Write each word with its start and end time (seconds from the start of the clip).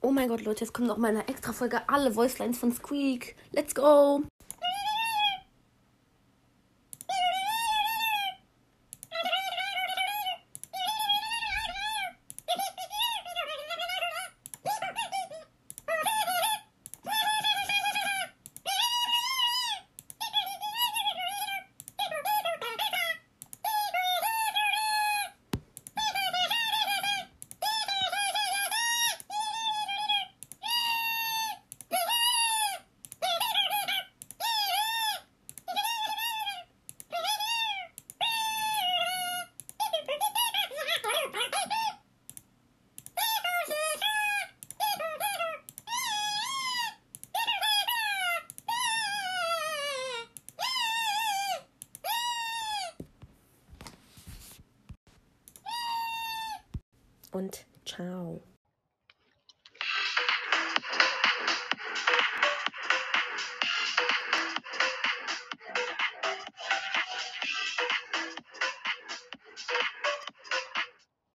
Oh 0.00 0.10
mein 0.10 0.28
Gott, 0.28 0.42
Leute, 0.42 0.64
jetzt 0.64 0.74
kommt 0.74 0.88
noch 0.88 0.98
mal 0.98 1.08
eine 1.08 1.26
extra 1.28 1.52
Folge. 1.52 1.80
Alle 1.88 2.14
Voicelines 2.14 2.58
von 2.58 2.72
Squeak. 2.72 3.36
Let's 3.52 3.74
go! 3.74 4.22
Und 57.34 57.66
ciao. 57.84 58.42